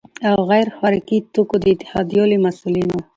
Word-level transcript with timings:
او 0.29 0.37
غیر 0.51 0.67
خوراکي 0.75 1.17
توکو 1.33 1.55
د 1.63 1.65
اتحادیو 1.73 2.23
له 2.31 2.37
مسؤلینو، 2.45 2.97